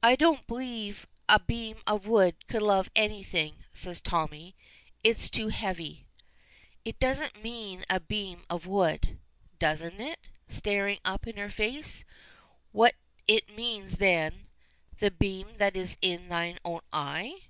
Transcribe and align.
"I 0.00 0.14
don't 0.14 0.46
believe 0.46 1.08
a 1.28 1.40
beam 1.40 1.82
of 1.84 2.06
wood 2.06 2.36
could 2.46 2.62
love 2.62 2.88
anything," 2.94 3.64
says 3.74 4.00
Tommy; 4.00 4.54
"it's 5.02 5.28
too 5.28 5.48
heavy." 5.48 6.06
"It 6.84 7.00
doesn't 7.00 7.42
mean 7.42 7.84
a 7.90 7.98
beam 7.98 8.44
of 8.48 8.64
wood." 8.68 9.18
"Doesn't 9.58 10.00
it?" 10.00 10.20
staring 10.48 11.00
up 11.04 11.26
into 11.26 11.40
her 11.40 11.50
face. 11.50 12.04
"What's 12.70 12.96
it 13.26 13.56
mean, 13.56 13.88
then 13.88 14.46
'The 15.00 15.10
beam 15.10 15.56
that 15.56 15.74
is 15.74 15.96
in 16.00 16.28
thine 16.28 16.60
own 16.64 16.82
eye?'" 16.92 17.48